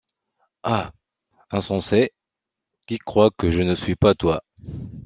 [0.63, 0.93] Ah!
[1.51, 2.11] insensé,
[2.87, 4.41] qui crois que je ne suis pas toi!